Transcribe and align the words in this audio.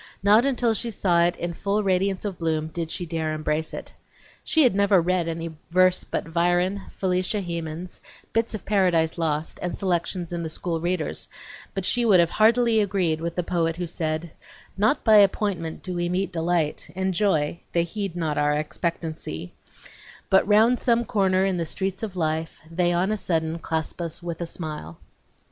Not 0.23 0.47
until 0.47 0.73
she 0.73 0.89
saw 0.89 1.21
it 1.25 1.35
in 1.35 1.53
full 1.53 1.83
radiance 1.83 2.25
of 2.25 2.39
bloom 2.39 2.69
did 2.69 2.89
she 2.89 3.05
dare 3.05 3.33
embrace 3.33 3.71
it. 3.71 3.93
She 4.43 4.63
had 4.63 4.73
never 4.73 4.99
read 4.99 5.27
any 5.27 5.51
verse 5.69 6.03
but 6.05 6.33
Byron, 6.33 6.81
Felicia 6.93 7.39
Hemans, 7.39 8.01
bits 8.33 8.55
of 8.55 8.65
"Paradise 8.65 9.19
Lost," 9.19 9.59
and 9.61 9.73
the 9.73 9.77
selections 9.77 10.33
in 10.33 10.41
the 10.41 10.49
school 10.49 10.81
readers, 10.81 11.27
but 11.75 11.85
she 11.85 12.03
would 12.03 12.19
have 12.19 12.29
agreed 12.29 12.37
heartily 12.79 13.15
with 13.17 13.35
the 13.35 13.43
poet 13.43 13.75
who 13.75 13.85
said: 13.85 14.31
"Not 14.75 15.03
by 15.03 15.17
appointment 15.17 15.83
do 15.83 15.93
we 15.93 16.09
meet 16.09 16.33
delight 16.33 16.89
And 16.95 17.13
joy; 17.13 17.59
they 17.71 17.83
heed 17.83 18.15
not 18.15 18.39
our 18.39 18.53
expectancy; 18.53 19.53
But 20.31 20.47
round 20.47 20.79
some 20.79 21.05
corner 21.05 21.45
in 21.45 21.57
the 21.57 21.63
streets 21.67 22.01
of 22.01 22.15
life 22.15 22.59
They 22.71 22.91
on 22.91 23.11
a 23.11 23.17
sudden 23.17 23.59
clasp 23.59 24.01
us 24.01 24.23
with 24.23 24.41
a 24.41 24.47
smile." 24.47 24.97